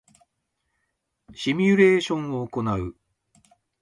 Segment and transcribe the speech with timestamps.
[1.35, 2.95] シミュレーションを行う